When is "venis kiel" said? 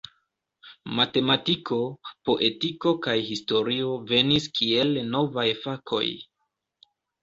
4.17-5.01